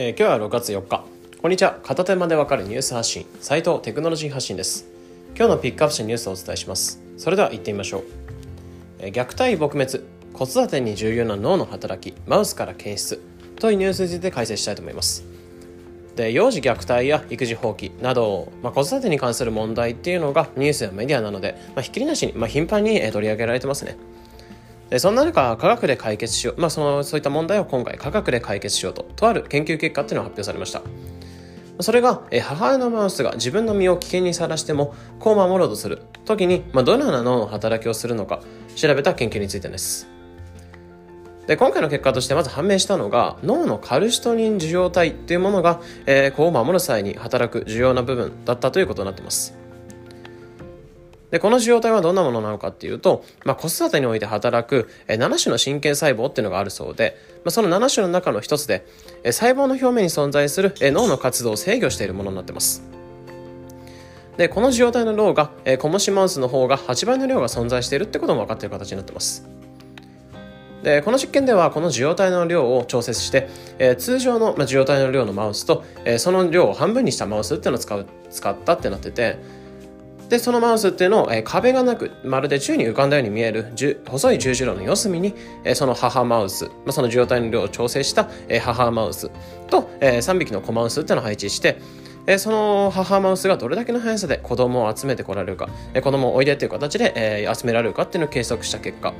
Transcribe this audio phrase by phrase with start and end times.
[0.00, 1.04] えー、今日は6月4日。
[1.42, 1.80] こんにちは。
[1.82, 3.26] 片手間でわかるニュース発信。
[3.40, 4.86] 斉藤テクノロジー発信です。
[5.34, 7.02] 今日のピックアップしたニュースをお伝えします。
[7.16, 8.04] それでは行ってみましょう、
[9.00, 10.04] えー、虐待撲滅。
[10.32, 12.16] 子育てに重要な脳の働き。
[12.28, 13.20] マウスから検出。
[13.56, 15.24] というニュースについて解説したいと思います。
[16.14, 18.00] で幼児虐待や育児放棄。
[18.00, 23.96] など、まあ、子育てに関する問題っていうのがニュースやメディアなので、まあ、ひっきりなしに、まあ、頻繁に取り上げられてますね。
[24.90, 30.82] でそんな中科学で解決しよう、まあ、そのそういった問題を今回科学で解決しようととある研究結果っていうのが発表されました。
[31.80, 38.40] それが母親のマウスが自分の身を危険にさらしてもこう守ろうとする時に、まあ、どのような脳の働きをするのか
[38.74, 40.08] 調べた研究についてです。
[41.46, 49.56] で今回の結果としてまず判明したのが脳のカルシトニン受容体というものが、えー、子を守る際に働く重要な部分だったということになってます。
[51.30, 58.86] で、この受容体はどんなものなのかっていうと、まあ、子育てにおいて働く7種の神経細胞っていうのがあるそうで、まあ、その7種の中の一つで、
[59.24, 62.82] 細胞の表面に存在する脳の活動を制御しているものになってます。
[64.38, 69.48] で、この受容体の量が、コモシマウスの方が8倍の量が存在しているってことも分かっている形になってます。
[70.82, 79.38] でこの実験ではこの受容体の量を調節して、えー、通常の、まあ、受容体の量のマウスと、えー、その量を半分にしたマウスっていうのを使う使ったってなってて
[80.28, 83.72] でそのマウスっていうのを、えー、壁がなくまるで宙に浮かんだように見える
[84.06, 85.34] 細い十字路の四隅に、
[85.64, 89.30] えー、その母マウス、まあ、その受容体の量を調整した、えー、母マウス
[89.68, 91.80] と、えー、3匹の子マウスっていうのを配置して
[92.30, 99.14] え、その母マウスがどれだけの速さで子供を集めてこられるか、え、子供をおいでという形で、え、集められるかっていうのを計測した結果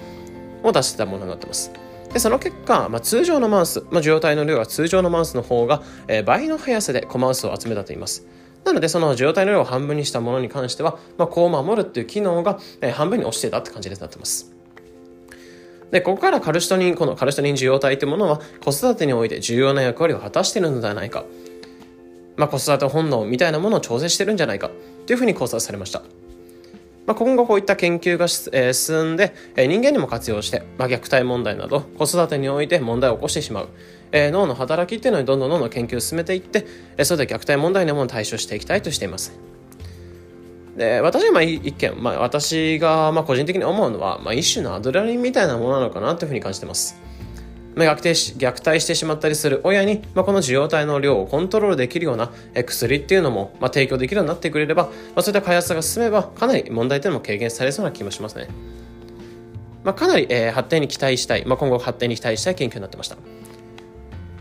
[0.62, 1.72] を出してたものになってます。
[2.12, 8.26] でその結果、まあ、通常のマウス、まあ、受容体の量が通常のマウスの方が、え、倍の速さで子マウスを集めたといいます。
[8.64, 12.58] なので、その受容体の量を半分にしたものに関しては、まあ、こう守るっていう機能が、
[12.94, 14.52] 半分に落ちてたって感じになってます。
[15.90, 21.24] で、ここからカルシトニン、このカルシトニン受容体というものは子育てにおいて重要な役割を果たしているのではないか。
[22.36, 24.70] まあ、子育て本能みたいなものを調整してるんじゃないか
[25.06, 26.02] というふうに考察されました。
[27.08, 33.69] まあ、今後こういった研究が、えー、進んで、えー、人間にも活用して、まあ、虐待問題など子育てにおいて問題を起こしてしまう、
[34.12, 36.66] えー、脳の働きっていうのにどんどんどんどん研究を進めていって、
[36.98, 39.32] えー、それで虐待問題にも対処していきたいとしています。
[40.76, 47.00] で私はまあ一見、まあ、私がまあ個人的に思うのは、まあ、一種のアドレナリンみたいなものなのかなというふうに感じてます。
[47.84, 52.31] 虐待し虐待してしまったりする親に、まあ、この受容体の量をコントロールできるような
[52.65, 58.49] 薬っていうのも、まあ、提供できるようになってくれれば、まあ、そういった開発が進めばかなり問題点も軽減されそうな気もしますね。
[59.84, 63.16] まあ、かなり、えー、発展に期待したい、まあ、今後発展に期待したい研究になってました。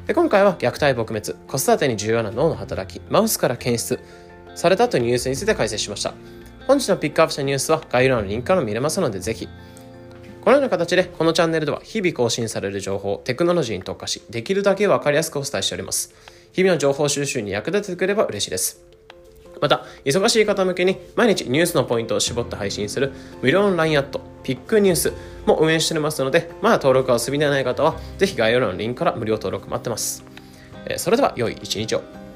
[0.07, 3.99] で今回は虐待撲滅、子育てに重要な脳の働き、マウスから検出
[4.55, 6.13] されたというニュースについて解説しました。
[6.65, 9.47] 本日のピックアップしたニュースは概要欄のリンクから見れますので、ぜひ
[10.47, 16.15] このような形でこのチャンネルでは日々更新される情報、テクノロジーに特化し、できるだけわかりやすくお伝えしております。
[16.53, 18.81] 日々の情報収集に役立ててくれば嬉しいです。
[19.59, 25.11] また、忙しい方向けに毎日ニュースのポイントを絞って配信する無料の LINE アット、ピックニュース
[25.45, 30.23] も運営しておりますので、まだ登録が済みでない方は、ぜひ概要欄のリンクから無料登録待ってます。
[30.95, 32.26] それでは良い一日を。